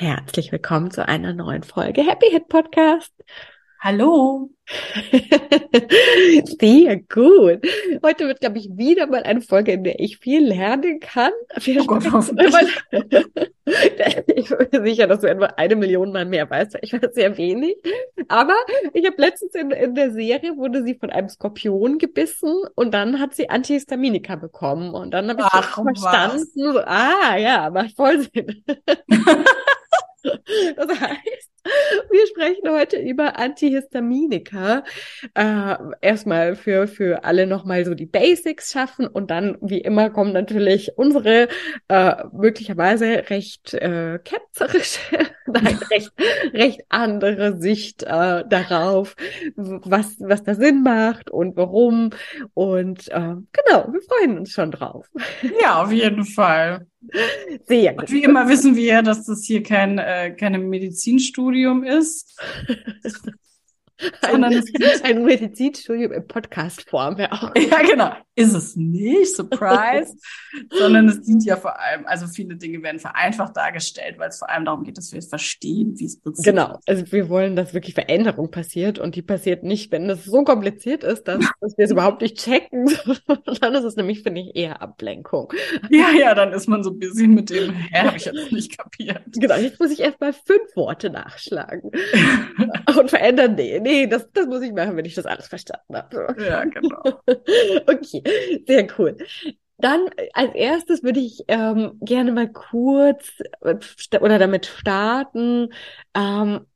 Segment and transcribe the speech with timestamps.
[0.00, 3.12] Herzlich willkommen zu einer neuen Folge Happy Hit Podcast.
[3.80, 4.48] Hallo.
[6.58, 7.60] Sehr gut.
[8.02, 11.32] Heute wird, glaube ich, wieder mal eine Folge, in der ich viel lernen kann.
[11.54, 12.02] Wir oh Gott,
[14.26, 16.78] ich bin sicher, dass du etwa eine Million Mal mehr weißt.
[16.80, 17.76] Ich weiß sehr wenig.
[18.28, 18.56] Aber
[18.94, 23.20] ich habe letztens in, in der Serie wurde sie von einem Skorpion gebissen und dann
[23.20, 24.94] hat sie Antihistaminika bekommen.
[24.94, 28.64] Und dann habe ich Ach, verstanden, so, ah ja, macht voll Sinn.
[30.22, 31.50] Das heißt,
[32.10, 34.84] wir sprechen heute über Antihistaminika.
[35.34, 40.32] Äh, erstmal für, für alle nochmal so die Basics schaffen und dann, wie immer, kommen
[40.32, 41.48] natürlich unsere
[41.88, 45.00] äh, möglicherweise recht äh, ketzerische,
[45.46, 46.12] nein, recht,
[46.52, 49.16] recht andere Sicht äh, darauf,
[49.56, 52.10] was, was da Sinn macht und warum.
[52.54, 55.06] Und äh, genau, wir freuen uns schon drauf.
[55.60, 56.86] Ja, auf jeden Fall.
[57.66, 58.02] Sehr gut.
[58.02, 62.38] Und wie immer wissen wir, dass das hier kein, äh, keine Medizinstudium ist.
[64.22, 67.54] Sondern ein, es ein Medizinstudium in Podcast-Form auch.
[67.54, 68.12] Ja, genau.
[68.40, 70.16] Ist es nicht, surprise,
[70.78, 74.50] sondern es dient ja vor allem, also viele Dinge werden vereinfacht dargestellt, weil es vor
[74.50, 76.44] allem darum geht, dass wir es verstehen, wie es passiert.
[76.44, 76.78] Genau.
[76.86, 81.04] Also wir wollen, dass wirklich Veränderung passiert und die passiert nicht, wenn es so kompliziert
[81.04, 82.86] ist, dass, dass wir es überhaupt nicht checken.
[83.60, 85.52] dann ist es nämlich, finde ich, eher Ablenkung.
[85.90, 89.22] Ja, ja, dann ist man so bisschen mit dem, hä, habe ich jetzt nicht kapiert.
[89.34, 91.90] Genau, jetzt muss ich erst mal fünf Worte nachschlagen
[92.98, 93.54] und verändern.
[93.54, 96.34] Nee, nee nee, das, das muss ich machen, wenn ich das alles verstanden habe.
[96.38, 97.02] Ja, genau.
[97.86, 98.22] okay,
[98.66, 99.16] sehr cool.
[99.78, 103.30] Dann äh, als erstes würde ich ähm, gerne mal kurz
[103.60, 103.76] äh,
[104.20, 105.72] oder damit starten.
[106.14, 106.66] Ähm,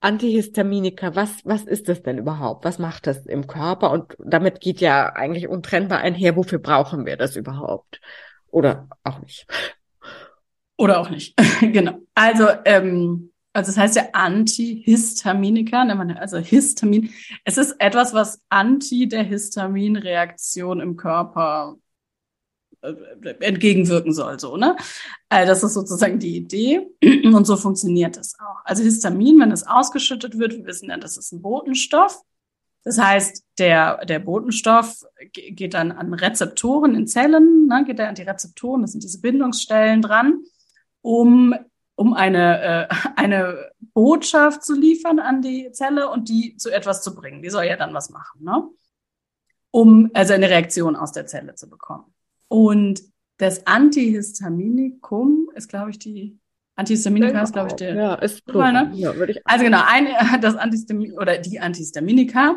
[0.00, 2.64] Antihistaminika, was, was ist das denn überhaupt?
[2.64, 3.92] Was macht das im Körper?
[3.92, 8.00] Und damit geht ja eigentlich untrennbar einher, wofür brauchen wir das überhaupt?
[8.48, 9.46] Oder auch nicht.
[10.76, 11.36] Oder auch nicht.
[11.60, 11.98] genau.
[12.14, 17.12] Also ähm, also es heißt ja Antihistaminika, ne, also Histamin.
[17.44, 21.76] Es ist etwas, was anti der Histaminreaktion im Körper
[22.80, 22.94] äh,
[23.40, 24.76] entgegenwirken soll, so, ne?
[25.28, 26.88] Also das ist sozusagen die Idee
[27.24, 28.64] und so funktioniert es auch.
[28.64, 32.22] Also Histamin, wenn es ausgeschüttet wird, wir wissen ja, das ist ein Botenstoff.
[32.84, 38.14] Das heißt, der, der Botenstoff geht dann an Rezeptoren in Zellen, ne, geht er an
[38.14, 40.42] die Rezeptoren, das sind diese Bindungsstellen dran,
[41.02, 41.54] um
[42.02, 47.14] um eine, äh, eine Botschaft zu liefern an die Zelle und die zu etwas zu
[47.14, 47.42] bringen.
[47.42, 48.68] Die soll ja dann was machen, ne?
[49.70, 52.12] um also eine Reaktion aus der Zelle zu bekommen.
[52.48, 53.02] Und
[53.36, 56.40] das Antihistaminikum ist, glaube ich, die
[56.74, 57.94] Antihistaminika ist, glaube ich, der.
[57.94, 58.72] Ja, ist cool.
[58.72, 58.90] Ne?
[58.94, 59.12] Ja,
[59.44, 62.56] also genau, eine, das Antihistamin oder die Antihistaminika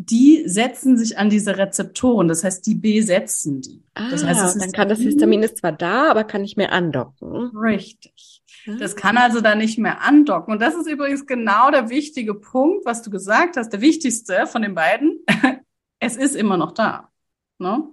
[0.00, 3.82] die setzen sich an diese Rezeptoren, das heißt, die besetzen die.
[3.94, 7.50] Ah, das heißt, dann kann das Histamin ist zwar da, aber kann nicht mehr andocken.
[7.56, 8.42] Richtig.
[8.78, 10.52] Das kann also da nicht mehr andocken.
[10.52, 14.62] Und das ist übrigens genau der wichtige Punkt, was du gesagt hast, der wichtigste von
[14.62, 15.24] den beiden.
[15.98, 17.10] es ist immer noch da.
[17.58, 17.88] Ne?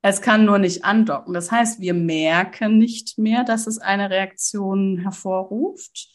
[0.00, 1.34] Es kann nur nicht andocken.
[1.34, 6.08] Das heißt, wir merken nicht mehr, dass es eine Reaktion hervorruft,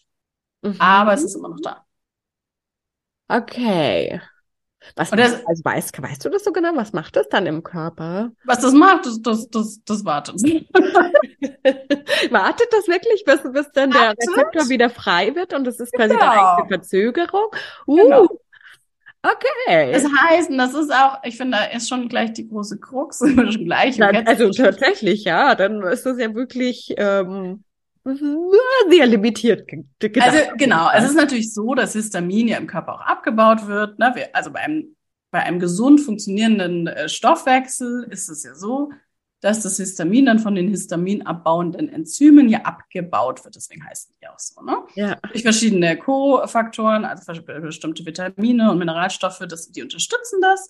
[0.64, 0.76] mhm.
[0.80, 1.86] aber es ist immer noch da.
[3.28, 4.22] Okay.
[4.96, 6.76] Was das, also weißt, weißt du das so genau?
[6.76, 8.32] Was macht das dann im Körper?
[8.46, 10.36] Was das macht, das, das, das, das wartet.
[12.32, 16.14] wartet das wirklich, bis, bis dann der Rezeptor wieder frei wird und das ist quasi
[16.14, 16.26] genau.
[16.26, 17.48] dann eine Verzögerung?
[17.88, 18.28] Uh, genau.
[19.24, 19.94] Okay.
[19.94, 23.66] Das heißt, das ist auch, ich finde, da ist schon gleich die große Krux, schon
[23.66, 23.98] gleich.
[23.98, 27.64] Ja, also tatsächlich, ja, dann ist das ja wirklich ähm,
[28.04, 30.28] sehr limitiert gedacht.
[30.28, 33.98] Also genau, es ist natürlich so, dass Histamin ja im Körper auch abgebaut wird.
[34.00, 34.12] Ne?
[34.16, 34.96] Wir, also bei einem,
[35.32, 38.92] bei einem gesund funktionierenden äh, Stoffwechsel ist es ja so,
[39.44, 43.56] dass das Histamin dann von den histaminabbauenden Enzymen ja abgebaut wird.
[43.56, 44.62] Deswegen heißen die auch so.
[44.62, 44.78] Ne?
[44.96, 45.16] Ja.
[45.32, 50.70] Durch verschiedene Co-Faktoren, also bestimmte Vitamine und Mineralstoffe, das, die unterstützen das.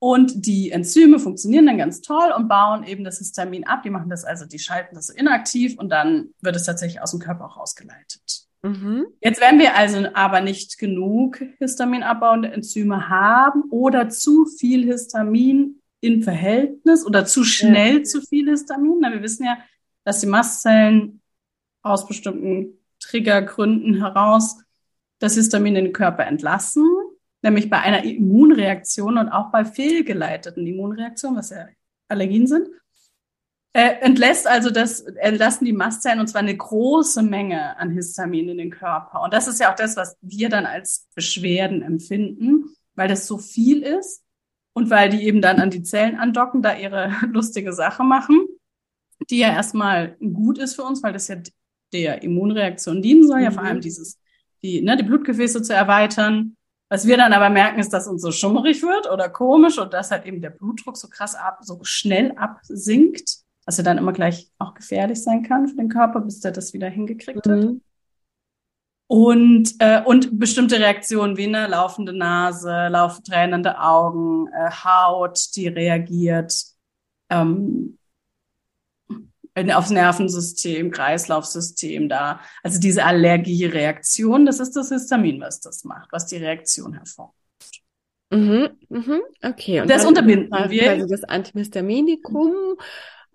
[0.00, 3.82] Und die Enzyme funktionieren dann ganz toll und bauen eben das Histamin ab.
[3.82, 7.10] Die machen das also, die schalten das so inaktiv und dann wird es tatsächlich aus
[7.10, 8.46] dem Körper auch ausgeleitet.
[8.62, 9.06] Mhm.
[9.20, 16.22] Jetzt, wenn wir also aber nicht genug histaminabbauende Enzyme haben oder zu viel Histamin in
[16.22, 18.02] Verhältnis oder zu schnell ja.
[18.04, 19.58] zu viel Histamin, na, wir wissen ja,
[20.04, 21.20] dass die Mastzellen
[21.82, 24.58] aus bestimmten Triggergründen heraus
[25.18, 26.86] das Histamin in den Körper entlassen
[27.42, 31.66] nämlich bei einer Immunreaktion und auch bei fehlgeleiteten Immunreaktionen, was ja
[32.08, 32.68] Allergien sind,
[33.72, 38.58] äh, entlässt also das, entlassen die Mastzellen und zwar eine große Menge an Histamin in
[38.58, 39.22] den Körper.
[39.22, 43.38] Und das ist ja auch das, was wir dann als Beschwerden empfinden, weil das so
[43.38, 44.24] viel ist
[44.72, 48.46] und weil die eben dann an die Zellen andocken, da ihre lustige Sache machen,
[49.30, 51.36] die ja erstmal gut ist für uns, weil das ja
[51.92, 53.44] der Immunreaktion dienen soll, mhm.
[53.44, 54.18] ja vor allem dieses,
[54.62, 56.56] die, ne, die Blutgefäße zu erweitern,
[56.88, 60.10] was wir dann aber merken, ist, dass uns so schummerig wird oder komisch und dass
[60.10, 64.50] halt eben der Blutdruck so krass ab, so schnell absinkt, dass er dann immer gleich
[64.58, 67.50] auch gefährlich sein kann für den Körper, bis der das wieder hingekriegt mhm.
[67.50, 67.68] hat.
[69.10, 75.68] Und, äh, und bestimmte Reaktionen wie eine laufende Nase, lauf, tränende Augen, äh, Haut, die
[75.68, 76.54] reagiert.
[77.30, 77.97] Ähm,
[79.72, 82.40] aufs Nervensystem, Kreislaufsystem da.
[82.62, 87.34] Also diese Allergiereaktion, das ist das Histamin, was das macht, was die Reaktion hervorruft.
[88.30, 89.80] Mhm, mhm, okay.
[89.80, 90.90] Und das unterbinden wir.
[90.90, 92.76] Also das Antihistaminikum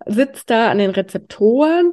[0.06, 1.92] sitzt da an den Rezeptoren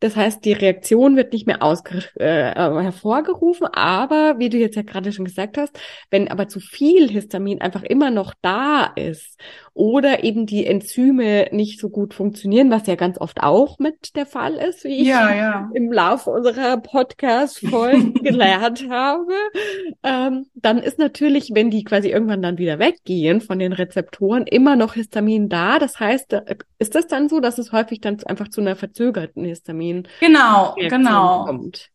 [0.00, 4.82] das heißt, die Reaktion wird nicht mehr ausge äh, hervorgerufen, aber wie du jetzt ja
[4.82, 5.78] gerade schon gesagt hast,
[6.10, 9.38] wenn aber zu viel Histamin einfach immer noch da ist
[9.74, 14.26] oder eben die Enzyme nicht so gut funktionieren, was ja ganz oft auch mit der
[14.26, 15.70] Fall ist, wie ich ja, ja.
[15.74, 19.32] im Laufe unserer Podcast-Folgen gelernt habe,
[20.02, 24.76] ähm, dann ist natürlich, wenn die quasi irgendwann dann wieder weggehen von den Rezeptoren, immer
[24.76, 25.78] noch Histamin da.
[25.78, 26.42] Das heißt,
[26.78, 30.08] ist das dann so, dass es häufig dann einfach zu einer verzögerten Histamin Histamin.
[30.20, 31.44] Genau, genau.
[31.44, 31.90] Kommt.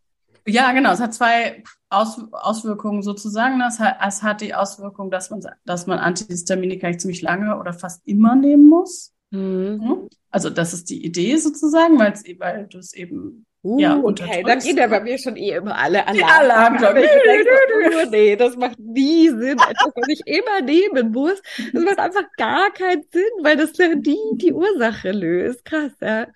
[0.47, 0.91] Ja, genau.
[0.93, 3.59] Es hat zwei Aus Auswirkungen sozusagen.
[3.61, 8.07] Es hat, es hat die Auswirkung, dass man, dass man Antihistaminika ziemlich lange oder fast
[8.07, 9.13] immer nehmen muss.
[9.31, 10.07] Mhm.
[10.29, 14.53] Also das ist die Idee sozusagen, weil weil du es eben Uh, ja, okay, da
[14.53, 16.77] geht ja bei mir schon eh immer alle Alarm.
[16.77, 21.41] Alarm oh, nee, das macht nie Sinn, etwas, was ich immer nehmen muss.
[21.73, 25.65] Das macht einfach gar keinen Sinn, weil das die die Ursache löst.
[25.65, 26.27] Krass, ja.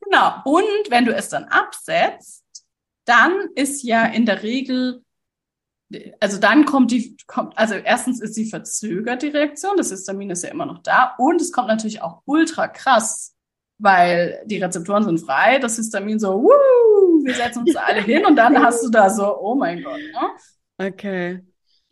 [0.00, 0.42] Genau.
[0.44, 2.44] Und wenn du es dann absetzt,
[3.04, 5.02] dann ist ja in der Regel,
[6.20, 10.44] also dann kommt die, kommt, also erstens ist sie verzögert, die Reaktion, das Histamin ist
[10.44, 13.34] ja immer noch da und es kommt natürlich auch ultra krass,
[13.78, 18.36] weil die Rezeptoren sind frei, das Histamin so, wuh, wir setzen uns alle hin und
[18.36, 19.98] dann hast du da so, oh mein Gott.
[19.98, 20.86] Ne?
[20.86, 21.47] Okay.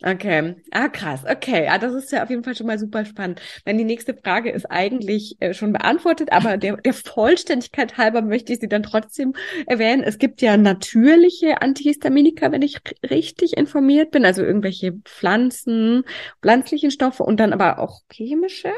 [0.07, 3.41] Okay, ah krass, okay, ah, das ist ja auf jeden Fall schon mal super spannend.
[3.65, 8.53] Wenn die nächste Frage ist eigentlich äh, schon beantwortet, aber der, der Vollständigkeit halber möchte
[8.53, 9.35] ich sie dann trotzdem
[9.67, 10.05] erwähnen.
[10.05, 16.05] Es gibt ja natürliche Antihistaminika, wenn ich richtig informiert bin, also irgendwelche Pflanzen,
[16.41, 18.71] pflanzlichen Stoffe und dann aber auch chemische.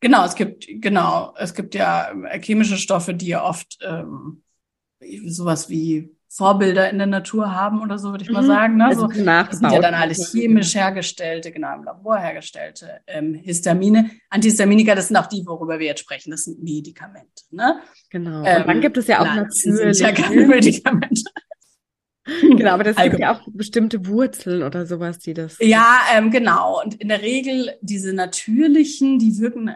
[0.00, 2.10] Genau, es gibt genau, es gibt ja
[2.40, 4.42] chemische Stoffe, die ja oft ähm,
[5.26, 8.46] sowas wie Vorbilder in der Natur haben oder so, würde ich mal mhm.
[8.46, 8.76] sagen.
[8.78, 8.86] Ne?
[8.86, 14.10] Also so, das sind ja dann alles chemisch hergestellte, genau im Labor hergestellte ähm, Histamine.
[14.30, 16.30] Antihistaminika, das sind auch die, worüber wir jetzt sprechen.
[16.30, 17.42] Das sind Medikamente.
[17.50, 17.80] Ne?
[18.08, 18.44] Genau.
[18.44, 19.98] Ähm, Und dann gibt es ja auch Pflanzen natürlich.
[19.98, 21.22] ja keine Medikamente.
[22.24, 25.58] Genau, aber das gibt ja auch bestimmte Wurzeln oder sowas, die das.
[25.60, 26.80] Ja, ähm, genau.
[26.82, 29.74] Und in der Regel diese natürlichen, die wirken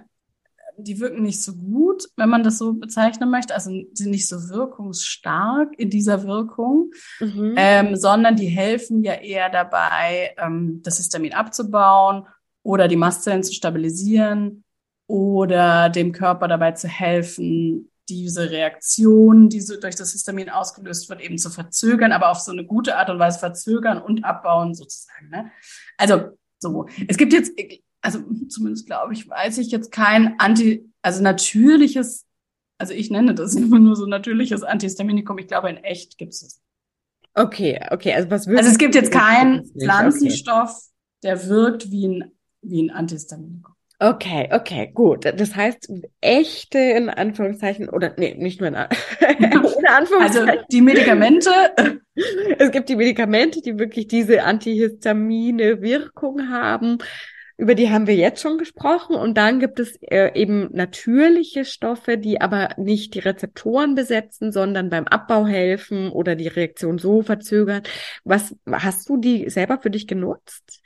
[0.78, 4.48] die wirken nicht so gut, wenn man das so bezeichnen möchte, also sind nicht so
[4.48, 7.54] wirkungsstark in dieser Wirkung, mhm.
[7.56, 12.26] ähm, sondern die helfen ja eher dabei, ähm, das Histamin abzubauen
[12.62, 14.64] oder die Mastzellen zu stabilisieren
[15.06, 21.20] oder dem Körper dabei zu helfen, diese Reaktion, die so durch das Histamin ausgelöst wird,
[21.20, 25.28] eben zu verzögern, aber auf so eine gute Art und Weise verzögern und abbauen sozusagen.
[25.30, 25.50] Ne?
[25.96, 27.52] Also so, es gibt jetzt
[28.06, 32.24] also zumindest glaube ich, weiß ich jetzt kein Anti, also natürliches,
[32.78, 35.38] also ich nenne das immer nur so natürliches Antihistaminikum.
[35.38, 36.62] Ich glaube, in echt gibt es es.
[37.34, 41.20] Okay, okay, also was Also es gibt jetzt keinen Pflanzenstoff, okay.
[41.22, 42.32] der wirkt wie ein,
[42.62, 43.74] wie ein Antihistaminikum.
[43.98, 45.24] Okay, okay, gut.
[45.24, 50.48] Das heißt, echte in Anführungszeichen, oder nee, nicht nur in, ohne Anführungszeichen.
[50.48, 51.50] Also die Medikamente.
[52.58, 56.98] Es gibt die Medikamente, die wirklich diese Antihistamine Wirkung haben
[57.58, 59.16] über die haben wir jetzt schon gesprochen.
[59.16, 64.90] Und dann gibt es äh, eben natürliche Stoffe, die aber nicht die Rezeptoren besetzen, sondern
[64.90, 67.82] beim Abbau helfen oder die Reaktion so verzögern.
[68.24, 70.82] Was hast du die selber für dich genutzt?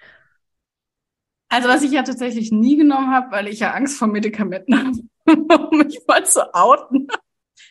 [1.49, 4.75] Also was ich ja tatsächlich nie genommen habe, weil ich ja Angst vor Medikamenten
[5.27, 7.09] habe, um mich mal zu outen.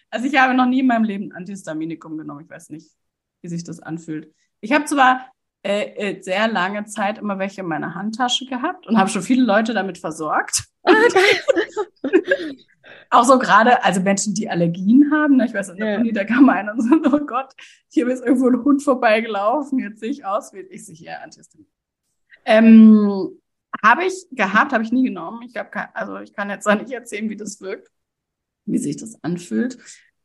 [0.09, 2.41] Also ich habe noch nie in meinem Leben Antihistaminikum genommen.
[2.43, 2.91] Ich weiß nicht,
[3.41, 4.33] wie sich das anfühlt.
[4.59, 8.97] Ich habe zwar äh, äh, sehr lange Zeit immer welche in meiner Handtasche gehabt und
[8.97, 10.65] habe schon viele Leute damit versorgt.
[10.83, 10.93] Ah,
[13.09, 15.37] auch so gerade, also Menschen, die Allergien haben.
[15.37, 15.45] Ne?
[15.45, 15.99] Ich weiß, in der.
[15.99, 17.53] Uni, da kam einer und so, oh Gott,
[17.89, 21.67] hier ist irgendwo ein Hund vorbeigelaufen, jetzt sehe ich aus wie ich sich ja Antihistamin.
[22.45, 23.39] Ähm,
[23.83, 25.41] habe ich gehabt, habe ich nie genommen.
[25.43, 27.91] Ich habe also ich kann jetzt auch nicht erzählen, wie das wirkt,
[28.65, 29.77] wie sich das anfühlt.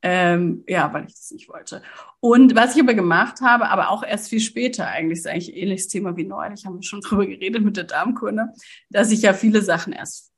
[0.06, 1.80] Ähm, ja, weil ich das nicht wollte.
[2.20, 5.56] Und was ich aber gemacht habe, aber auch erst viel später, eigentlich ist eigentlich ein
[5.56, 8.50] ähnliches Thema wie neulich, haben wir schon drüber geredet mit der Darmkunde,
[8.90, 10.30] dass ich ja viele Sachen erst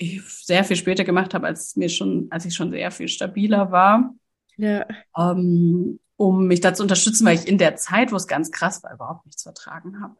[0.00, 4.12] sehr viel später gemacht habe, als mir schon, als ich schon sehr viel stabiler war.
[4.56, 4.86] Ja.
[5.16, 8.82] Ähm, um mich da zu unterstützen, weil ich in der Zeit, wo es ganz krass
[8.82, 10.16] war, überhaupt nichts vertragen habe.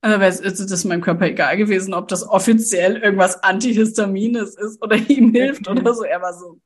[0.00, 4.96] Also wäre es ist meinem Körper egal gewesen, ob das offiziell irgendwas Antihistamines ist oder
[5.08, 6.04] ihm hilft oder so.
[6.04, 6.60] Er war so,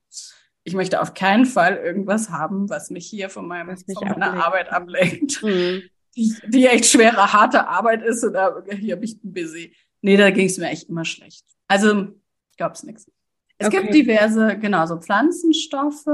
[0.68, 4.46] ich möchte auf keinen Fall irgendwas haben, was mich hier von, meinem, von meiner ablenkt.
[4.46, 5.42] Arbeit ablenkt.
[5.42, 5.82] Mhm.
[6.16, 9.72] Die, die, echt schwere, harte Arbeit ist oder hier habe ich Busy.
[10.00, 11.44] Nee, da ging es mir echt immer schlecht.
[11.68, 12.08] Also,
[12.50, 13.08] ich glaube es nichts.
[13.56, 13.82] Es okay.
[13.82, 16.08] gibt diverse, genau, so Pflanzenstoffe,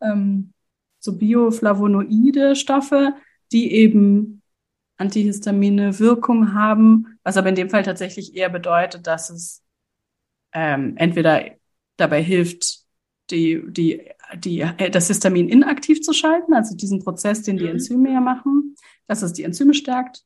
[0.00, 0.54] ähm,
[0.98, 3.12] so bioflavonoide Stoffe,
[3.52, 4.40] die eben
[4.96, 9.62] Antihistamine Wirkung haben, was aber in dem Fall tatsächlich eher bedeutet, dass es
[10.54, 11.44] ähm, entweder
[11.98, 12.80] dabei hilft,
[13.30, 17.70] die, die, die, äh, das Histamin inaktiv zu schalten, also diesen Prozess, den die mhm.
[17.70, 20.24] Enzyme ja machen, dass es die Enzyme stärkt.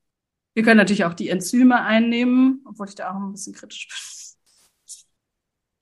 [0.54, 3.96] Wir können natürlich auch die Enzyme einnehmen, obwohl ich da auch ein bisschen kritisch bin.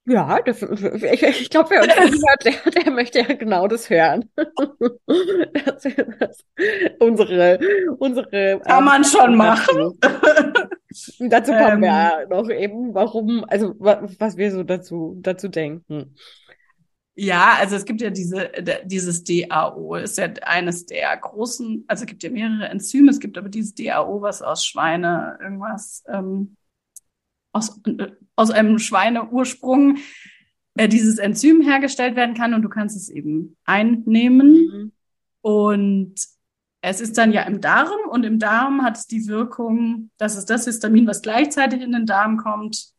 [0.05, 4.29] Ja, das, ich, ich glaube, wer uns hört, der, der möchte ja genau das hören.
[5.64, 5.83] Das,
[6.19, 6.45] das,
[6.99, 7.59] unsere,
[7.99, 8.61] unsere.
[8.61, 9.99] Kann man schon machen.
[11.21, 16.17] dazu kommen ähm, wir ja noch eben, warum, also was wir so dazu, dazu denken.
[17.14, 18.50] Ja, also es gibt ja diese,
[18.85, 23.37] dieses DAO, ist ja eines der großen, also es gibt ja mehrere Enzyme, es gibt
[23.37, 26.57] aber dieses DAO, was aus Schweine irgendwas, ähm,
[27.52, 27.78] aus,
[28.35, 29.99] aus einem Schweineursprung
[30.75, 34.52] äh, dieses Enzym hergestellt werden kann und du kannst es eben einnehmen.
[34.52, 34.92] Mhm.
[35.42, 36.14] Und
[36.81, 40.47] es ist dann ja im Darm und im Darm hat es die Wirkung, dass es
[40.47, 42.92] das Histamin, was gleichzeitig in den Darm kommt,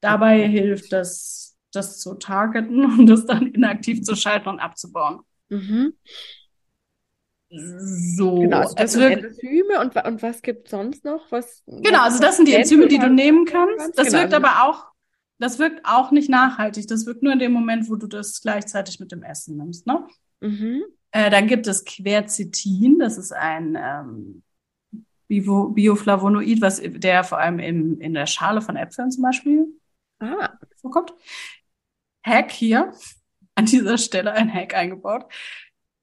[0.00, 1.45] dabei hilft, dass
[1.76, 5.20] das zu targeten und das dann inaktiv zu schalten und abzubauen.
[5.48, 5.94] Mhm.
[7.48, 11.30] So, genau, also das sind Enzyme und, und was gibt sonst noch?
[11.30, 13.96] Was, genau, also das sind die Enzyme, die du nehmen kannst.
[13.96, 14.86] Das genau, wirkt also aber auch,
[15.38, 16.88] das wirkt auch nicht nachhaltig.
[16.88, 19.86] Das wirkt nur in dem Moment, wo du das gleichzeitig mit dem Essen nimmst.
[19.86, 20.06] Ne?
[20.40, 20.82] Mhm.
[21.12, 24.42] Äh, dann gibt es Quercetin, das ist ein ähm,
[25.28, 29.66] Bio, Bioflavonoid, was der vor allem in, in der Schale von Äpfeln zum Beispiel
[30.20, 30.50] ah.
[30.80, 31.14] vorkommt.
[32.26, 32.92] Hack hier,
[33.54, 35.24] an dieser Stelle ein Hack eingebaut.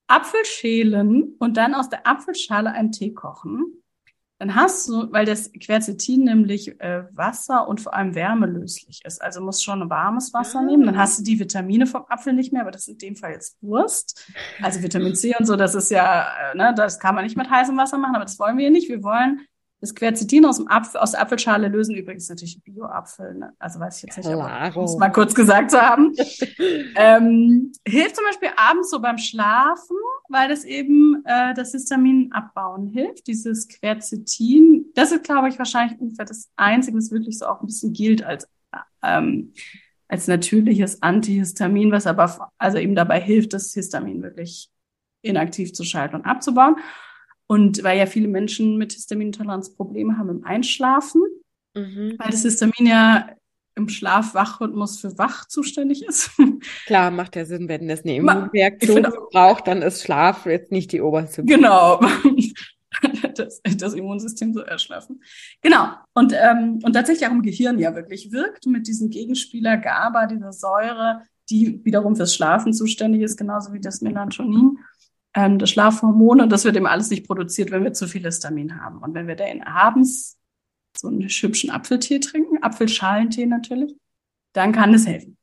[0.08, 3.84] Apfel schälen und dann aus der Apfelschale einen Tee kochen.
[4.40, 9.40] Dann hast du, weil das Quercetin nämlich äh, Wasser und vor allem wärmelöslich ist, also
[9.40, 10.64] musst schon warmes Wasser ah.
[10.64, 10.86] nehmen.
[10.86, 13.32] Dann hast du die Vitamine vom Apfel nicht mehr, aber das ist in dem Fall
[13.32, 14.30] jetzt Wurst.
[14.62, 17.50] Also Vitamin C und so, das ist ja, äh, ne, das kann man nicht mit
[17.50, 18.90] heißem Wasser machen, aber das wollen wir nicht.
[18.90, 19.48] Wir wollen
[19.84, 23.54] das Quercetin aus, dem Apfel, aus der Apfelschale lösen übrigens natürlich Bio-Apfel, ne?
[23.60, 26.14] also weiß ich jetzt nicht, aber muss mal kurz gesagt zu haben.
[26.96, 29.98] ähm, hilft zum Beispiel abends so beim Schlafen,
[30.30, 33.28] weil das eben äh, das Histamin abbauen hilft.
[33.28, 37.68] Dieses Quercetin, das ist, glaube ich, wahrscheinlich ungefähr das Einzige, was wirklich so auch ein
[37.68, 38.48] bisschen gilt als
[39.04, 39.52] ähm,
[40.08, 44.70] als natürliches Antihistamin, was aber also eben dabei hilft, das Histamin wirklich
[45.24, 46.78] inaktiv zu schalten und abzubauen.
[47.48, 51.22] Und weil ja viele Menschen mit Histaminintoleranz Probleme haben im Einschlafen,
[51.76, 52.16] mhm.
[52.18, 53.30] weil das Histamin ja
[53.76, 56.32] im Schlaf-Wach-Rhythmus für wach zuständig ist.
[56.86, 61.02] Klar, macht ja Sinn, wenn das eine Immunreaktion braucht, dann ist Schlaf jetzt nicht die
[61.02, 61.44] oberste.
[61.44, 62.00] Genau.
[63.36, 65.24] Das, das, Immunsystem so erschlafen.
[65.62, 65.88] Genau.
[66.14, 70.54] Und, ähm, und tatsächlich auch im Gehirn ja wirklich wirkt mit diesem Gegenspieler GABA, dieser
[70.54, 74.78] Säure, die wiederum fürs Schlafen zuständig ist, genauso wie das Melatonin
[75.34, 78.82] ähm, das Schlafhormon und das wird eben alles nicht produziert, wenn wir zu viel Histamin
[78.82, 79.00] haben.
[79.00, 80.38] Und wenn wir dann abends
[80.98, 83.96] so einen hübschen Apfeltee trinken, Apfelschalentee natürlich,
[84.54, 85.38] dann kann es helfen.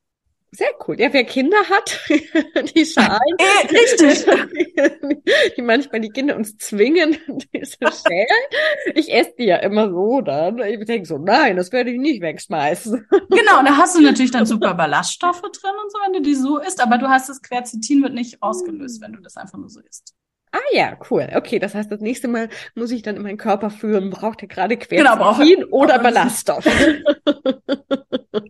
[0.53, 0.99] Sehr cool.
[0.99, 2.01] Ja, wer Kinder hat,
[2.75, 3.37] die Schalen.
[3.39, 4.27] Äh, richtig.
[5.57, 7.17] Die manchmal die Kinder uns zwingen,
[7.53, 8.95] diese Schälen.
[8.95, 10.59] Ich esse die ja immer so dann.
[10.59, 13.07] Ich denke so, nein, das werde ich nicht wegschmeißen.
[13.11, 16.59] Genau, da hast du natürlich dann super Ballaststoffe drin und so, wenn du die so
[16.59, 19.81] isst, aber du hast das Quercetin wird nicht ausgelöst, wenn du das einfach nur so
[19.81, 20.15] isst.
[20.53, 21.29] Ah ja, cool.
[21.35, 24.49] Okay, das heißt, das nächste Mal muss ich dann in meinen Körper führen, braucht er
[24.49, 26.67] gerade Genau, Quercetin oder Ballaststoff.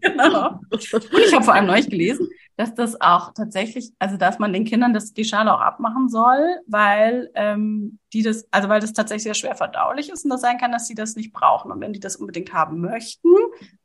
[0.00, 0.61] Genau.
[0.71, 4.64] Und ich habe vor allem neulich gelesen, dass das auch tatsächlich, also dass man den
[4.64, 9.25] Kindern das, die Schale auch abmachen soll, weil ähm, die das, also weil das tatsächlich
[9.25, 11.71] sehr schwer verdaulich ist und das sein kann, dass sie das nicht brauchen.
[11.73, 13.28] Und wenn die das unbedingt haben möchten,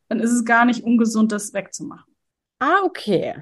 [0.10, 2.14] dann ist es gar nicht ungesund, das wegzumachen.
[2.60, 3.36] Ah, okay.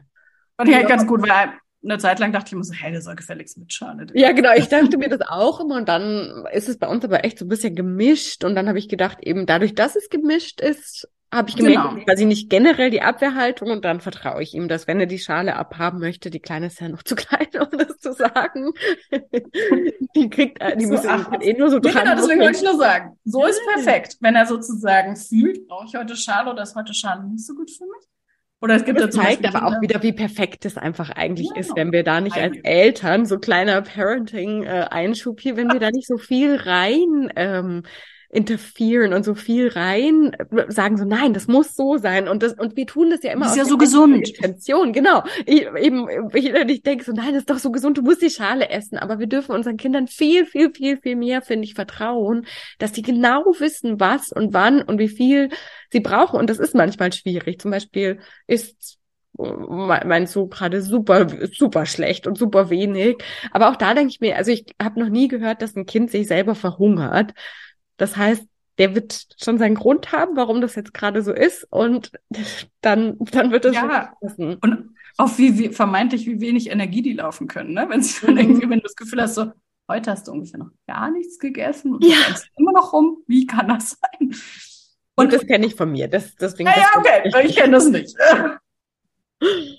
[0.64, 1.54] Ich eigentlich ganz gut, weil
[1.84, 4.08] eine Zeit lang dachte ich immer so, hey, der soll gefälligst mit Schale.
[4.14, 4.52] Ja, genau.
[4.56, 7.46] Ich dachte mir das auch immer und dann ist es bei uns aber echt so
[7.46, 11.50] ein bisschen gemischt und dann habe ich gedacht, eben dadurch, dass es gemischt ist, habe
[11.50, 12.06] ich gemerkt, Genau.
[12.06, 15.56] quasi nicht generell die Abwehrhaltung und dann vertraue ich ihm, dass wenn er die Schale
[15.56, 18.72] abhaben möchte, die Kleine ist ja noch zu klein, um das zu sagen.
[20.16, 22.04] die kriegt, äh, die So, muss ach, ach, eh nur so Ja, dran.
[22.04, 25.96] genau, deswegen wollte ich nur sagen, so ist perfekt, wenn er sozusagen fühlt, brauche ich
[25.96, 28.06] heute Schale oder ist heute Schale nicht so gut für mich?
[28.64, 31.60] Oder es gibt ja Das zeigt aber auch wieder, wie perfekt es einfach eigentlich Ja,
[31.60, 32.66] ist, wenn wir da nicht als eigentlich.
[32.66, 37.84] Eltern, so kleiner Parenting-Einschub hier, wenn wir da nicht so viel rein ähm,
[38.34, 40.36] interferieren und so viel rein
[40.68, 43.46] sagen so, nein, das muss so sein und das und wir tun das ja immer
[43.46, 44.28] Das ist ja so gesund.
[44.28, 45.24] Intention, genau.
[45.46, 48.32] Ich, eben, ich, ich denke so, nein, das ist doch so gesund, du musst die
[48.32, 52.48] Schale essen, aber wir dürfen unseren Kindern viel, viel, viel, viel mehr, finde ich, vertrauen,
[52.80, 55.50] dass die genau wissen, was und wann und wie viel
[55.92, 57.62] sie brauchen und das ist manchmal schwierig.
[57.62, 58.98] Zum Beispiel ist
[59.38, 63.18] mein mein Sohn gerade super, super schlecht und super wenig.
[63.52, 66.12] Aber auch da denke ich mir, also ich habe noch nie gehört, dass ein Kind
[66.12, 67.34] sich selber verhungert.
[67.98, 68.44] Das heißt,
[68.78, 72.12] der wird schon seinen Grund haben, warum das jetzt gerade so ist und
[72.82, 74.14] dann, dann wird es Ja.
[74.20, 74.56] passen.
[74.62, 77.86] Und auf wie, wie vermeintlich wie wenig Energie die laufen können, ne?
[77.88, 78.28] Wenn sie Mhm.
[78.28, 79.52] dann irgendwie, wenn du das Gefühl hast, so,
[79.90, 82.16] heute hast du ungefähr noch gar nichts gegessen und Ja.
[82.30, 84.36] du immer noch rum, wie kann das sein?
[85.16, 86.08] Und das kenne ich von mir.
[86.08, 88.16] Das, deswegen, Ja, ja, das okay, ich kenne das nicht.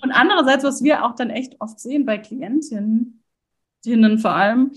[0.01, 3.23] Und andererseits, was wir auch dann echt oft sehen bei Klientinnen,
[4.19, 4.71] vor allem,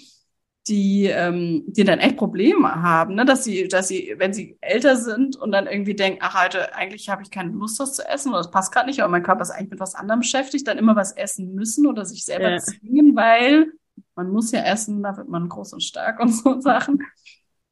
[0.68, 3.24] die, ähm, die dann echt Probleme haben, ne?
[3.24, 7.08] dass sie, dass sie, wenn sie älter sind und dann irgendwie denken, ach heute, eigentlich
[7.08, 9.42] habe ich keine Lust, das zu essen oder das passt gerade nicht, aber mein Körper
[9.42, 12.58] ist eigentlich mit was anderem beschäftigt, dann immer was essen müssen oder sich selber Ja.
[12.58, 13.72] zwingen, weil
[14.14, 17.02] man muss ja essen, da wird man groß und stark und so Sachen.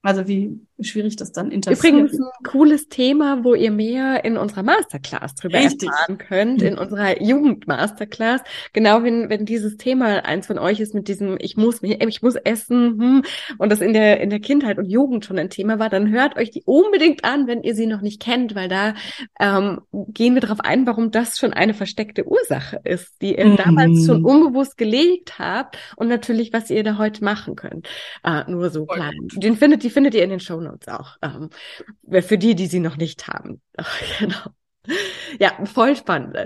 [0.02, 1.92] Also wie schwierig das dann interessiert.
[1.94, 5.88] Übrigens ein cooles Thema, wo ihr mehr in unserer Masterclass drüber Richtig.
[5.88, 8.42] erfahren könnt, in unserer Jugend-Masterclass.
[8.72, 12.22] Genau, wenn, wenn dieses Thema eins von euch ist mit diesem, ich muss mich, ich
[12.22, 13.22] muss essen, hm,
[13.58, 16.36] und das in der, in der Kindheit und Jugend schon ein Thema war, dann hört
[16.36, 18.94] euch die unbedingt an, wenn ihr sie noch nicht kennt, weil da
[19.40, 23.56] ähm, gehen wir darauf ein, warum das schon eine versteckte Ursache ist, die ihr Mhm.
[23.56, 27.88] damals schon unbewusst gelegt habt und natürlich, was ihr da heute machen könnt.
[28.24, 29.12] Äh, nur so klein.
[29.36, 31.16] Den findet, die findet ihr in den Shownotes auch.
[31.22, 31.50] Ähm,
[32.22, 33.61] für die, die sie noch nicht haben.
[34.18, 34.37] Genau.
[35.40, 36.37] Ja, voll spannend.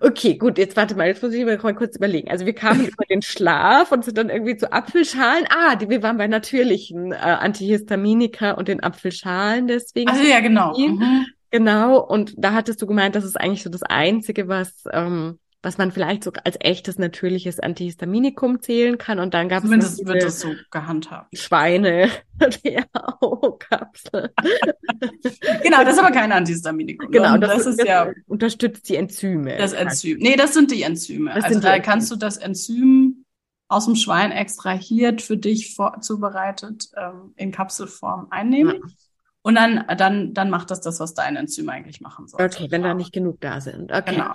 [0.00, 2.30] Okay, gut, jetzt warte mal, jetzt muss ich mir mal kurz überlegen.
[2.30, 5.46] Also wir kamen über den Schlaf und sind dann irgendwie zu Apfelschalen.
[5.48, 10.10] Ah, die, wir waren bei natürlichen äh, Antihistaminika und den Apfelschalen deswegen.
[10.10, 10.76] Also ja, genau.
[10.78, 11.24] Mhm.
[11.50, 15.78] Genau, und da hattest du gemeint, das ist eigentlich so das Einzige, was, ähm, was
[15.78, 19.18] man vielleicht so als echtes natürliches Antihistaminikum zählen kann.
[19.18, 21.36] Und dann gab es Zumindest wird das so gehandhabt.
[21.36, 24.32] Schweine, DHO-Kapsel.
[25.62, 27.10] Genau, das ist aber kein Antihistaminikum.
[27.10, 29.56] Genau, Und das, das, ist ja unterstützt die Enzyme.
[29.56, 30.18] das Enzym.
[30.18, 31.32] Nee, das sind die Enzyme.
[31.34, 31.82] Das also da Enzyme.
[31.82, 33.24] kannst du das Enzym
[33.68, 38.76] aus dem Schwein extrahiert, für dich vor, zubereitet, ähm, in Kapselform einnehmen.
[38.76, 38.92] Ja.
[39.46, 42.42] Und dann, dann, dann macht das das, was dein Enzym eigentlich machen soll.
[42.42, 43.92] Okay, wenn da nicht genug da sind.
[43.92, 44.16] Okay.
[44.16, 44.34] Genau.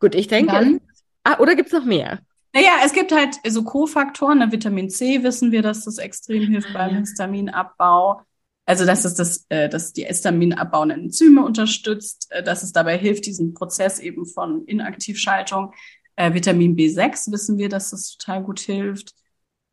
[0.00, 0.50] Gut, ich denke.
[0.50, 0.80] Dann-
[1.24, 2.20] ah, oder gibt's noch mehr?
[2.54, 4.38] Naja, es gibt halt so Kofaktoren.
[4.38, 4.50] Ne?
[4.50, 7.00] Vitamin C wissen wir, dass das extrem hilft Ah, beim ja.
[7.00, 8.22] Histaminabbau.
[8.64, 13.26] Also, dass es das, äh, dass die histaminabbauenden Enzyme unterstützt, äh, dass es dabei hilft,
[13.26, 15.74] diesen Prozess eben von Inaktivschaltung.
[16.16, 19.12] Äh, Vitamin B6 wissen wir, dass das total gut hilft.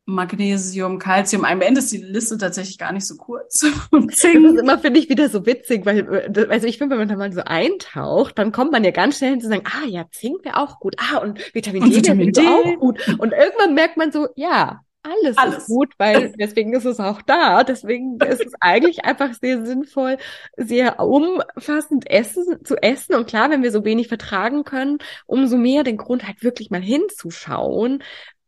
[0.05, 1.45] Magnesium, Calcium.
[1.45, 3.63] Am Ende ist die Liste tatsächlich gar nicht so kurz.
[3.91, 7.07] Und Das ist immer, finde ich, wieder so witzig, weil, also ich finde, wenn man
[7.07, 10.05] da mal so eintaucht, dann kommt man ja ganz schnell hin zu sagen, ah ja,
[10.11, 12.47] Zink wäre auch gut, ah und Vitamin Und D wäre Vitamin sowieso D.
[12.47, 13.07] auch gut.
[13.17, 15.57] Und irgendwann merkt man so, ja, alles, Alles.
[15.57, 17.65] ist gut, weil deswegen ist es auch da.
[17.65, 20.17] Deswegen ist es eigentlich einfach sehr sinnvoll,
[20.55, 23.15] sehr umfassend essen, zu essen.
[23.15, 26.81] Und klar, wenn wir so wenig vertragen können, umso mehr den Grund halt wirklich mal
[26.81, 28.01] hinzuschauen,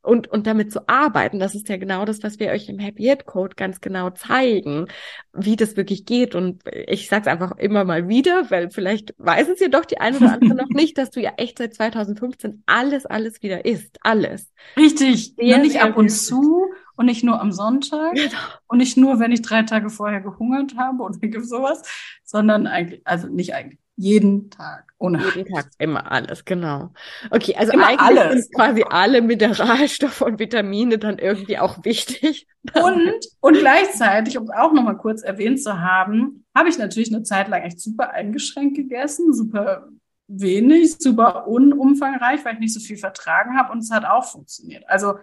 [0.06, 3.04] und, und damit zu arbeiten, das ist ja genau das, was wir euch im Happy
[3.04, 4.88] Hit Code ganz genau zeigen,
[5.34, 6.36] wie das wirklich geht.
[6.36, 10.00] Und ich sage es einfach immer mal wieder, weil vielleicht weiß es ja doch die
[10.00, 13.98] eine oder andere noch nicht, dass du ja echt seit 2015 alles, alles wieder isst.
[14.02, 14.52] Alles.
[14.78, 15.34] Richtig.
[15.36, 16.66] Sehr, nicht ab und zu
[16.96, 18.32] und nicht nur am Sonntag genau.
[18.68, 21.82] und nicht nur, wenn ich drei Tage vorher gehungert habe oder gibt sowas,
[22.24, 24.94] sondern eigentlich, also nicht eigentlich, jeden Tag.
[24.98, 26.92] Ohne Jeden Tag immer alles, genau.
[27.32, 28.44] Okay, also immer eigentlich alles.
[28.46, 32.48] sind quasi alle Mineralstoffe und Vitamine dann irgendwie auch wichtig.
[32.74, 37.24] Und, und gleichzeitig, um es auch nochmal kurz erwähnt zu haben, habe ich natürlich eine
[37.24, 39.88] Zeit lang echt super eingeschränkt gegessen, super
[40.28, 44.84] wenig, super unumfangreich, weil ich nicht so viel vertragen habe und es hat auch funktioniert.
[44.88, 45.16] Also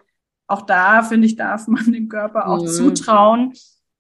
[0.47, 2.69] auch da, finde ich, darf man dem Körper auch mhm.
[2.69, 3.53] zutrauen,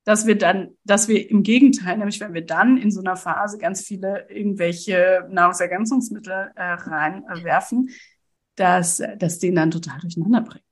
[0.04, 3.58] dass wir dann, dass wir im Gegenteil, nämlich wenn wir dann in so einer Phase
[3.58, 7.92] ganz viele irgendwelche Nahrungsergänzungsmittel äh, reinwerfen, äh,
[8.56, 10.64] dass das den dann total durcheinander bringt.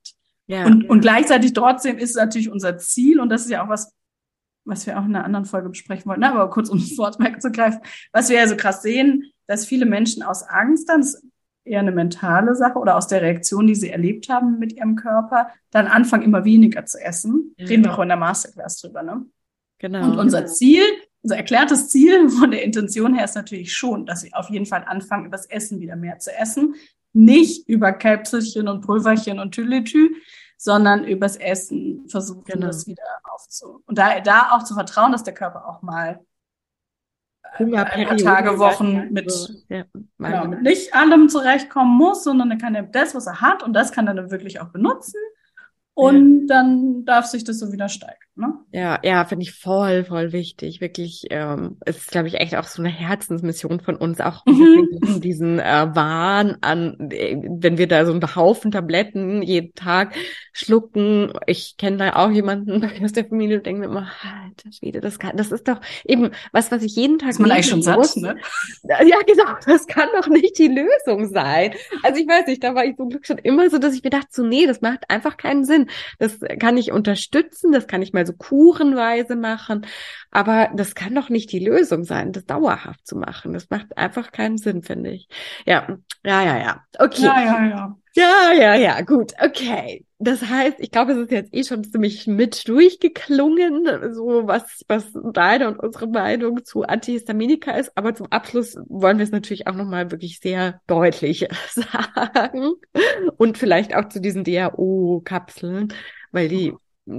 [0.47, 0.91] Ja, und, ja.
[0.91, 3.95] und gleichzeitig trotzdem ist es natürlich unser Ziel, und das ist ja auch was,
[4.65, 6.33] was wir auch in einer anderen Folge besprechen wollten, ne?
[6.33, 7.81] aber kurz um das Wort wegzugreifen,
[8.13, 11.07] was wir ja so krass sehen, dass viele Menschen aus Angst dann,
[11.65, 15.49] eher eine mentale Sache oder aus der Reaktion, die sie erlebt haben mit ihrem Körper,
[15.71, 17.55] dann anfangen, immer weniger zu essen.
[17.59, 17.67] Ja.
[17.67, 19.27] Reden wir auch in der Masterclass drüber, ne?
[19.79, 20.05] Genau.
[20.05, 20.83] Und unser Ziel,
[21.23, 24.85] unser erklärtes Ziel von der Intention her ist natürlich schon, dass wir auf jeden Fall
[24.87, 26.75] anfangen, über das Essen wieder mehr zu essen.
[27.13, 30.11] Nicht über Käpselchen und Pulverchen und Tülitü,
[30.57, 32.67] sondern übers Essen versuchen, genau.
[32.69, 33.83] das wieder aufzu.
[33.87, 36.21] Und da, da auch zu vertrauen, dass der Körper auch mal
[37.57, 39.33] Tage, Wochen mit,
[39.69, 39.85] ja,
[40.19, 43.73] genau, mit nicht allem zurechtkommen muss, sondern er kann ja das, was er hat, und
[43.73, 45.21] das kann er dann wirklich auch benutzen.
[45.95, 46.47] Und ja.
[46.49, 48.17] dann darf sich das so wieder steigern.
[48.37, 48.55] Ne?
[48.73, 50.81] Ja, ja, finde ich voll, voll wichtig.
[50.81, 55.21] Wirklich, ähm, es ist, glaube ich, echt auch so eine Herzensmission von uns, auch mhm.
[55.21, 60.15] diesen äh, Wahn an, äh, wenn wir da so einen Haufen Tabletten jeden Tag
[60.53, 61.33] schlucken.
[61.47, 65.19] Ich kenne da auch jemanden aus der Familie und denke mir immer, alter Schwede, das
[65.19, 67.31] kann, das ist doch eben was, was ich jeden Tag.
[67.31, 68.37] Ist man eigentlich schon satt, ne?
[68.85, 71.75] Ja, genau, das kann doch nicht die Lösung sein.
[72.03, 74.11] Also ich weiß nicht, da war ich zum Glück schon immer so, dass ich mir
[74.11, 75.89] dachte, so, nee, das macht einfach keinen Sinn.
[76.19, 79.87] Das kann ich unterstützen, das kann ich mal so kurenweise machen,
[80.31, 83.53] aber das kann doch nicht die Lösung sein, das dauerhaft zu machen.
[83.53, 85.29] Das macht einfach keinen Sinn, finde ich.
[85.67, 86.85] Ja, ja, ja, ja.
[86.99, 87.23] Okay.
[87.23, 87.97] Ja, ja, ja.
[88.17, 90.05] Ja, ja, ja, gut, okay.
[90.19, 95.07] Das heißt, ich glaube, es ist jetzt eh schon ziemlich mit durchgeklungen, so was, was
[95.33, 97.97] deine und unsere Meinung zu Antihistaminika ist.
[97.97, 102.73] Aber zum Abschluss wollen wir es natürlich auch nochmal wirklich sehr deutlich sagen.
[103.37, 105.95] Und vielleicht auch zu diesen DAO-Kapseln,
[106.33, 106.75] weil die,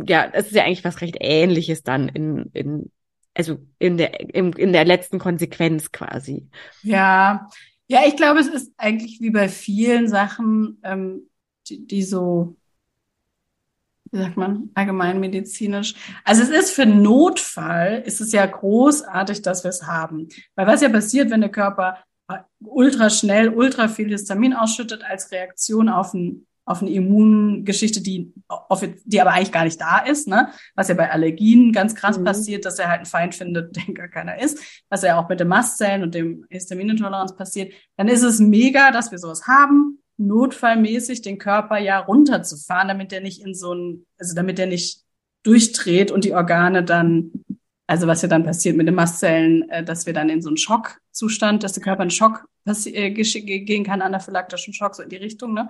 [0.05, 2.91] ja, es ist ja eigentlich was recht ähnliches dann in, in,
[3.33, 6.47] also in der, in, in der letzten Konsequenz quasi.
[6.83, 7.49] Ja,
[7.87, 11.29] ja, ich glaube, es ist eigentlich wie bei vielen Sachen, ähm,
[11.67, 12.55] die, die so,
[14.11, 15.95] wie sagt man, allgemeinmedizinisch.
[16.23, 20.29] Also es ist für Notfall, ist es ja großartig, dass wir es haben.
[20.55, 21.97] Weil was ja passiert, wenn der Körper
[22.59, 28.33] ultra schnell, ultra viel Histamin ausschüttet als Reaktion auf ein auf eine Immungeschichte, die,
[29.05, 30.49] die aber eigentlich gar nicht da ist, ne?
[30.75, 32.23] Was ja bei Allergien ganz krass mhm.
[32.23, 35.39] passiert, dass er halt einen Feind findet, den gar keiner ist, was ja auch mit
[35.39, 41.21] den Mastzellen und dem Histaminintoleranz passiert, dann ist es mega, dass wir sowas haben, notfallmäßig
[41.21, 45.01] den Körper ja runterzufahren, damit der nicht in so ein, also damit der nicht
[45.43, 47.31] durchdreht und die Organe dann,
[47.87, 50.57] also was ja dann passiert mit den Mastzellen, äh, dass wir dann in so einen
[50.57, 55.53] Schockzustand, dass der Körper in Schock äh, gehen kann, anaphylaktischen Schock, so in die Richtung,
[55.53, 55.69] ne?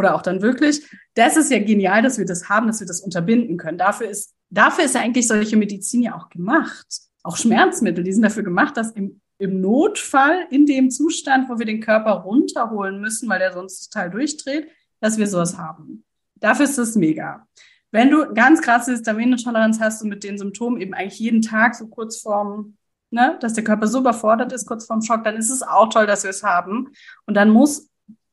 [0.00, 0.90] Oder auch dann wirklich.
[1.14, 3.76] Das ist ja genial, dass wir das haben, dass wir das unterbinden können.
[3.76, 6.86] Dafür ist, dafür ist ja eigentlich solche Medizin ja auch gemacht.
[7.22, 11.66] Auch Schmerzmittel, die sind dafür gemacht, dass im, im Notfall, in dem Zustand, wo wir
[11.66, 14.68] den Körper runterholen müssen, weil der sonst total durchdreht,
[15.00, 16.04] dass wir sowas haben.
[16.36, 17.46] Dafür ist das mega.
[17.90, 21.88] Wenn du ganz krasse Histaminintoleranz hast und mit den Symptomen eben eigentlich jeden Tag so
[21.88, 22.76] kurz vorm,
[23.10, 26.06] ne, dass der Körper so überfordert ist, kurz vorm Schock, dann ist es auch toll,
[26.06, 26.88] dass wir es haben.
[27.26, 27.90] Und dann muss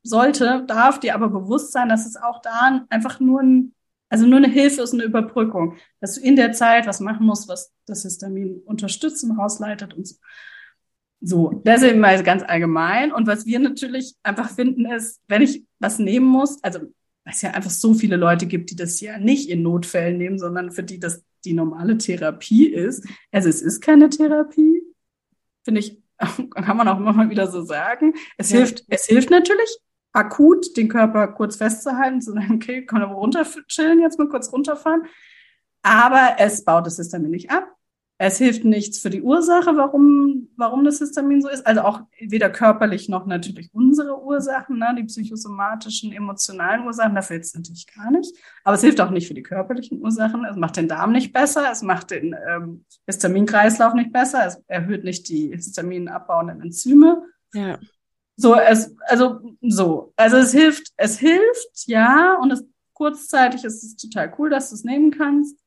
[0.08, 3.74] sollte, darf dir aber bewusst sein, dass es auch da einfach nur ein,
[4.10, 7.48] also nur eine Hilfe ist, eine Überbrückung, dass du in der Zeit was machen musst,
[7.48, 10.16] was das Histamin unterstützt und rausleitet und so.
[11.20, 13.12] So, das ist mal ganz allgemein.
[13.12, 17.42] Und was wir natürlich einfach finden ist, wenn ich was nehmen muss, also weil es
[17.42, 20.84] ja einfach so viele Leute gibt, die das ja nicht in Notfällen nehmen, sondern für
[20.84, 23.08] die das die normale Therapie ist.
[23.32, 24.84] Also es ist keine Therapie,
[25.64, 28.14] finde ich, kann man auch immer mal wieder so sagen.
[28.38, 28.60] Es ja.
[28.60, 29.70] hilft, es hilft natürlich,
[30.18, 34.52] akut den Körper kurz festzuhalten, zu sagen, okay, können wir runter chillen, jetzt mal kurz
[34.52, 35.04] runterfahren.
[35.84, 37.72] Aber es baut das Histamin nicht ab.
[38.20, 41.68] Es hilft nichts für die Ursache, warum, warum das Histamin so ist.
[41.68, 44.96] Also auch weder körperlich noch natürlich unsere Ursachen, ne?
[44.98, 47.14] die psychosomatischen, emotionalen Ursachen.
[47.14, 48.36] Dafür hilft es natürlich gar nicht.
[48.64, 50.46] Aber es hilft auch nicht für die körperlichen Ursachen.
[50.46, 51.70] Es macht den Darm nicht besser.
[51.72, 54.48] Es macht den ähm, Histaminkreislauf nicht besser.
[54.48, 57.22] Es erhöht nicht die histaminabbauenden Enzyme.
[57.54, 57.78] Ja.
[58.38, 60.14] So, es, also, so.
[60.16, 62.38] Also es hilft, es hilft, ja.
[62.42, 65.58] Und es, kurzzeitig ist es total cool, dass du es nehmen kannst.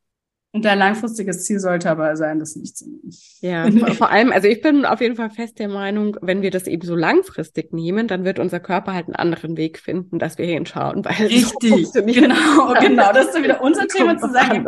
[0.52, 3.12] Und dein langfristiges Ziel sollte aber sein, das nicht zu nehmen.
[3.40, 6.66] Ja, vor allem, also ich bin auf jeden Fall fest der Meinung, wenn wir das
[6.66, 10.46] eben so langfristig nehmen, dann wird unser Körper halt einen anderen Weg finden, dass wir
[10.46, 11.04] hinschauen.
[11.04, 13.12] Weil Richtig, so genau, genau.
[13.12, 14.66] Das ist wieder unser Thema zu sagen.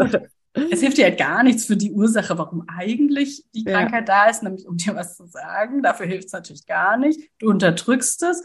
[0.71, 4.25] Es hilft dir halt gar nichts für die Ursache, warum eigentlich die Krankheit ja.
[4.25, 5.83] da ist, nämlich um dir was zu sagen.
[5.83, 7.31] Dafür hilft es natürlich gar nicht.
[7.39, 8.43] Du unterdrückst es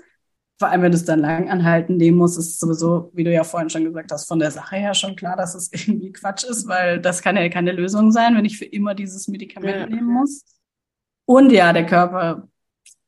[0.60, 3.32] vor allem, wenn du es dann lang anhalten nehmen musst, ist es sowieso, wie du
[3.32, 6.44] ja vorhin schon gesagt hast, von der Sache her schon klar, dass es irgendwie Quatsch
[6.44, 9.86] ist, weil das kann ja keine Lösung sein, wenn ich für immer dieses Medikament ja.
[9.88, 10.44] nehmen muss.
[11.26, 12.48] Und ja, der Körper,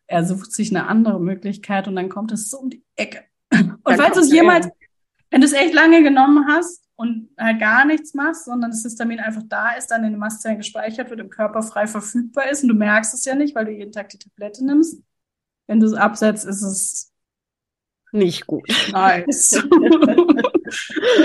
[0.08, 3.24] er sucht sich eine andere Möglichkeit und dann kommt es so um die Ecke.
[3.52, 4.68] Und dann falls du es jemals,
[5.32, 9.22] wenn du es echt lange genommen hast und halt gar nichts machst, sondern das Histamin
[9.22, 12.68] einfach da ist, dann in den Mastzellen gespeichert wird, im Körper frei verfügbar ist und
[12.68, 15.02] du merkst es ja nicht, weil du jeden Tag die Tablette nimmst.
[15.68, 17.14] Wenn du es absetzt, ist es
[18.12, 18.68] nicht gut.
[18.92, 19.64] Nice.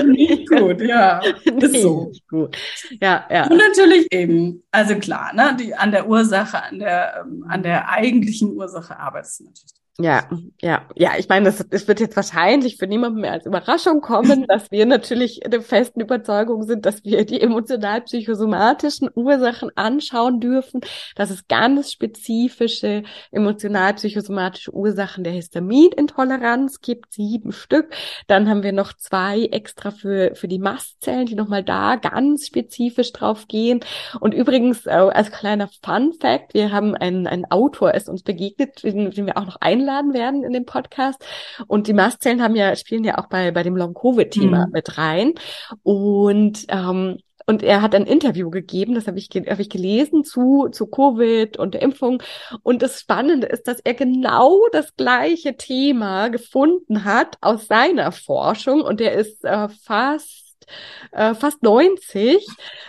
[0.06, 1.18] nicht gut, ja.
[1.18, 2.06] Ist so.
[2.06, 2.56] Nicht gut.
[3.00, 3.48] Ja, ja.
[3.48, 7.88] Und natürlich eben, also klar, ne, die an der Ursache, an der, ähm, an der
[7.88, 10.28] eigentlichen Ursache arbeitest du natürlich ja,
[10.60, 14.44] ja, ja, ich meine, es, es wird jetzt wahrscheinlich für niemanden mehr als Überraschung kommen,
[14.48, 20.80] dass wir natürlich der festen Überzeugung sind, dass wir die emotional-psychosomatischen Ursachen anschauen dürfen,
[21.14, 27.94] dass es ganz spezifische emotional-psychosomatische Ursachen der Histaminintoleranz gibt, sieben Stück.
[28.26, 33.12] Dann haben wir noch zwei extra für, für die Mastzellen, die nochmal da ganz spezifisch
[33.12, 33.78] drauf gehen.
[34.18, 38.82] Und übrigens, äh, als kleiner Fun Fact, wir haben einen, einen Autor, ist uns begegnet,
[38.82, 41.24] den, den wir auch noch einladen eingeladen werden in den Podcast.
[41.66, 44.72] Und die Mastzellen haben ja, spielen ja auch bei, bei dem Long-Covid-Thema mhm.
[44.72, 45.34] mit rein.
[45.82, 50.68] Und ähm, und er hat ein Interview gegeben, das habe ich, hab ich gelesen, zu,
[50.72, 52.22] zu Covid und der Impfung.
[52.62, 58.80] Und das Spannende ist, dass er genau das gleiche Thema gefunden hat aus seiner Forschung.
[58.80, 60.66] Und er ist äh, fast,
[61.12, 62.46] äh, fast 90.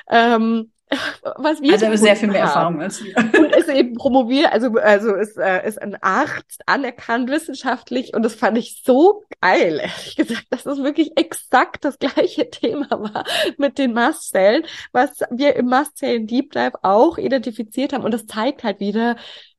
[0.09, 0.71] Ähm,
[1.37, 2.41] was wir also sehr viel mehr.
[2.41, 3.17] Erfahrung als wir.
[3.17, 8.35] Und ist eben promoviert, also, also ist, äh, ist ein Arzt, anerkannt wissenschaftlich und das
[8.35, 13.25] fand ich so geil, ehrlich gesagt, dass es wirklich exakt das gleiche Thema war
[13.57, 18.63] mit den Mastzellen, was wir im Mastzellen Deep Dive auch identifiziert haben und das zeigt
[18.63, 19.15] halt wieder,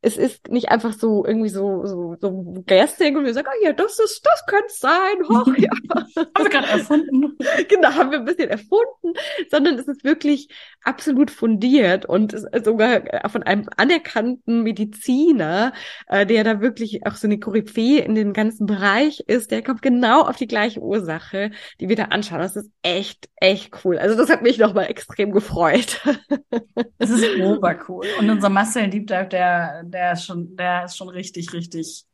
[0.07, 3.73] es ist nicht einfach so irgendwie so so so Gasting und wir sagen, ah ja,
[3.73, 5.69] das ist, das könnte sein, hoch, ja.
[6.17, 7.37] haben wir gerade erfunden.
[7.69, 9.19] genau, haben wir ein bisschen erfunden,
[9.51, 10.49] sondern es ist wirklich
[10.85, 15.73] absolut fundiert und sogar von einem anerkannten Mediziner,
[16.07, 19.83] äh, der da wirklich auch so eine Koryphäe in dem ganzen Bereich ist, der kommt
[19.83, 22.39] genau auf die gleiche Ursache, die wir da anschauen.
[22.39, 23.99] Das ist echt, echt cool.
[23.99, 26.01] Also das hat mich nochmal extrem gefreut.
[26.99, 28.07] das ist obercool.
[28.21, 32.05] Und unser Marcel Deep Dive, der der ist schon, der ist schon richtig, richtig.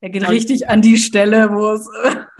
[0.00, 1.88] Er geht richtig an die Stelle, wo es.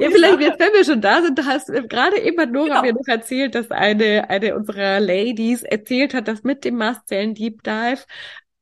[0.00, 2.82] ja, vielleicht jetzt, wenn wir schon da sind, hast gerade eben Nora genau.
[2.82, 7.62] mir noch erzählt, dass eine, eine unserer Ladies erzählt hat, dass mit dem Mastzellen Deep
[7.64, 8.04] Dive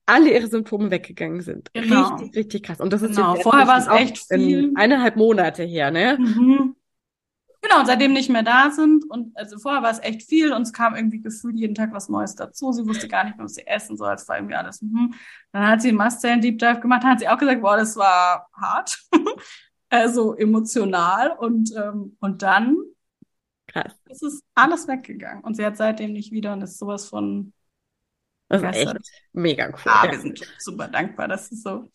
[0.07, 1.71] alle ihre Symptome weggegangen sind.
[1.73, 2.15] Genau.
[2.15, 2.81] Richtig, richtig krass.
[2.81, 3.37] Und das ist genau.
[3.37, 4.73] Vorher war es echt viel.
[4.75, 6.17] Eineinhalb Monate her, ne?
[6.19, 6.77] Mhm.
[7.65, 9.09] Genau, seitdem nicht mehr da sind.
[9.09, 12.11] Und also vorher war es echt viel und es kam irgendwie gefühlt jeden Tag was
[12.11, 12.73] Neues dazu.
[12.73, 14.13] Sie wusste gar nicht mehr, was sie essen soll.
[14.13, 14.83] Es war irgendwie alles.
[14.83, 15.15] Hm.
[15.51, 17.97] Dann hat sie einen Mastzellen Deep Dive gemacht, dann hat sie auch gesagt, boah, das
[17.97, 18.99] war hart.
[19.89, 21.31] also emotional.
[21.39, 22.77] Und, ähm, und dann
[23.69, 23.95] Krass.
[24.11, 25.43] ist es alles weggegangen.
[25.43, 27.55] Und sie hat seitdem nicht wieder und ist sowas von.
[28.51, 28.97] Das ist echt
[29.33, 29.81] mega cool.
[29.87, 30.13] Ah, ja.
[30.13, 31.89] wir sind super dankbar, dass es so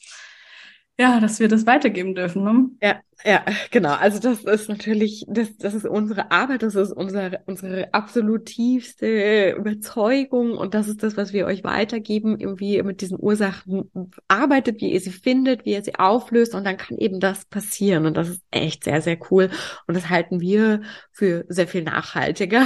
[0.99, 2.43] ja, dass wir das weitergeben dürfen.
[2.43, 2.69] Ne?
[2.81, 3.93] Ja, ja, genau.
[3.93, 9.55] Also das ist natürlich, das, das ist unsere Arbeit, das ist unsere, unsere absolut tiefste
[9.57, 13.91] Überzeugung und das ist das, was wir euch weitergeben, irgendwie mit diesen Ursachen
[14.29, 18.05] arbeitet, wie ihr sie findet, wie ihr sie auflöst und dann kann eben das passieren
[18.05, 19.49] und das ist echt sehr, sehr cool
[19.85, 22.65] und das halten wir für sehr viel nachhaltiger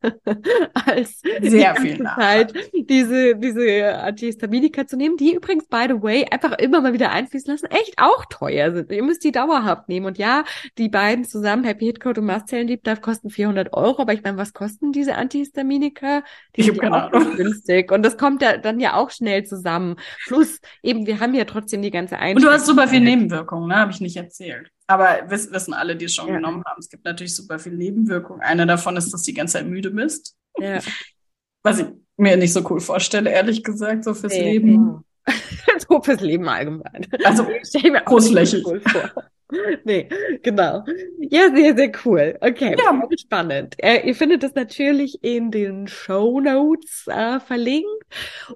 [0.74, 6.58] als sehr viel Zeit diese, diese Antihistaminika zu nehmen, die übrigens, by the way, einfach
[6.58, 8.90] immer mal wieder einfließen lassen, echt auch teuer sind.
[8.90, 10.06] Ihr müsst die dauerhaft nehmen.
[10.06, 10.44] Und ja,
[10.78, 14.02] die beiden zusammen, Happy Hit Code und Mastzellen Deep Dive, kosten 400 Euro.
[14.02, 16.22] Aber ich meine, was kosten diese Antihistaminika?
[16.56, 17.92] Die ich sind ja auch günstig.
[17.92, 19.96] Und das kommt ja dann ja auch schnell zusammen.
[20.26, 22.36] Plus eben, wir haben ja trotzdem die ganze Einstellung.
[22.36, 23.76] Und du hast super viel Nebenwirkungen, ne?
[23.76, 24.70] Habe ich nicht erzählt.
[24.86, 26.36] Aber wiss, wissen alle, die es schon ja.
[26.36, 26.80] genommen haben.
[26.80, 28.40] Es gibt natürlich super viel Nebenwirkungen.
[28.40, 30.34] Eine davon ist, dass du die ganze Zeit müde bist.
[30.58, 30.80] Ja.
[31.62, 35.04] Was ich mir nicht so cool vorstelle, ehrlich gesagt, so fürs nee, Leben.
[35.88, 37.06] so fürs Leben allgemein.
[37.24, 37.44] Also
[38.04, 38.64] großflächig.
[38.66, 39.10] Cool vor.
[39.84, 40.08] nee,
[40.42, 40.84] genau.
[41.18, 42.36] Ja, sehr, sehr cool.
[42.40, 43.08] Okay, ja.
[43.18, 43.76] spannend.
[43.78, 47.88] Äh, ihr findet es natürlich in den Show Notes äh, verlinkt.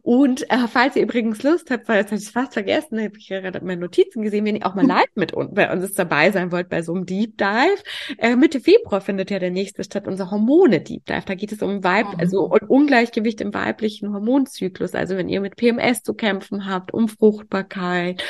[0.02, 3.28] Und äh, falls ihr übrigens Lust habt, weil das habe ich fast vergessen, habe ich
[3.28, 6.52] gerade meine Notizen gesehen, wenn ihr auch mal live mit uns, bei uns dabei sein
[6.52, 7.82] wollt bei so einem Deep Dive.
[8.18, 11.24] Äh, Mitte Februar findet ja der nächste statt, unser Hormone Deep Dive.
[11.24, 12.20] Da geht es um Weib, mhm.
[12.20, 14.94] also um Ungleichgewicht im weiblichen Hormonzyklus.
[14.94, 18.22] Also wenn ihr mit PMS zu kämpfen habt, um Fruchtbarkeit,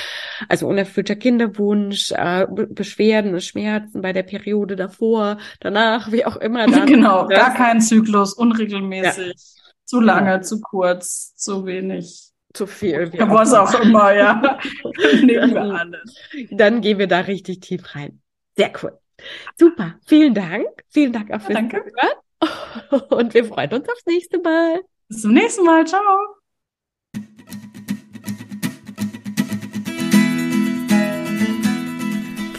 [0.48, 6.66] also unerfüllter Kinderwunsch, äh, Beschwerden, Schmerzen bei der Periode davor, danach, wie auch immer.
[6.66, 9.72] Dann, genau, gar kein Zyklus, unregelmäßig, ja.
[9.84, 10.42] zu lange, ja.
[10.42, 12.30] zu kurz, zu wenig.
[12.54, 13.10] Zu viel.
[13.14, 14.58] Ja, was auch immer, ja.
[15.22, 16.14] Nehmen wir alles.
[16.50, 18.20] Dann gehen wir da richtig tief rein.
[18.56, 18.98] Sehr cool.
[19.58, 19.94] Super.
[20.06, 20.66] Vielen Dank.
[20.88, 21.82] Vielen Dank auch fürs Danke.
[21.82, 23.08] Zuhören.
[23.10, 24.82] Und wir freuen uns aufs nächste Mal.
[25.08, 25.86] Bis zum nächsten Mal.
[25.86, 26.41] Ciao.